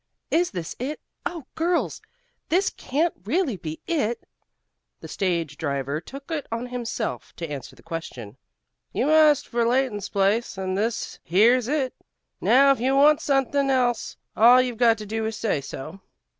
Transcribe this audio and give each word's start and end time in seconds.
"Is 0.31 0.49
this 0.49 0.75
it? 0.79 0.99
Oh, 1.27 1.45
girls, 1.53 2.01
this 2.49 2.71
can't 2.71 3.13
really 3.23 3.55
be 3.55 3.81
it!" 3.85 4.25
The 4.99 5.07
stage 5.07 5.57
driver 5.57 6.01
took 6.01 6.31
it 6.31 6.47
on 6.51 6.65
himself 6.69 7.35
to 7.35 7.47
answer 7.47 7.75
the 7.75 7.83
question. 7.83 8.37
"You 8.93 9.11
asked 9.11 9.47
for 9.47 9.63
Leighton's 9.63 10.09
place, 10.09 10.57
and 10.57 10.75
this 10.75 11.19
here's 11.23 11.67
it. 11.67 11.93
Now, 12.41 12.71
if 12.71 12.79
you 12.79 12.95
want 12.95 13.21
suthin' 13.21 13.69
else, 13.69 14.17
all 14.35 14.59
you've 14.59 14.77
got 14.79 14.97
to 14.97 15.05
do 15.05 15.23
is 15.27 15.35
to 15.35 15.39
say 15.41 15.61
so." 15.61 16.01